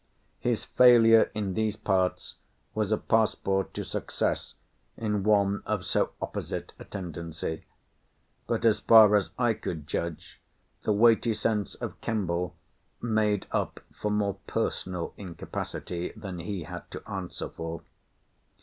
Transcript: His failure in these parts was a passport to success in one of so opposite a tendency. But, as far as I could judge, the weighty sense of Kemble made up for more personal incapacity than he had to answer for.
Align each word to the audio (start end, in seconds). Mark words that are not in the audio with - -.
His 0.39 0.63
failure 0.63 1.29
in 1.35 1.53
these 1.53 1.75
parts 1.75 2.37
was 2.73 2.91
a 2.91 2.97
passport 2.97 3.71
to 3.75 3.83
success 3.83 4.55
in 4.97 5.21
one 5.21 5.61
of 5.67 5.85
so 5.85 6.13
opposite 6.19 6.73
a 6.79 6.85
tendency. 6.85 7.65
But, 8.47 8.65
as 8.65 8.79
far 8.79 9.15
as 9.15 9.29
I 9.37 9.53
could 9.53 9.85
judge, 9.85 10.41
the 10.81 10.91
weighty 10.91 11.35
sense 11.35 11.75
of 11.75 12.01
Kemble 12.01 12.55
made 12.99 13.45
up 13.51 13.79
for 13.93 14.09
more 14.09 14.37
personal 14.47 15.13
incapacity 15.17 16.13
than 16.15 16.39
he 16.39 16.63
had 16.63 16.89
to 16.89 17.07
answer 17.07 17.47
for. 17.49 17.83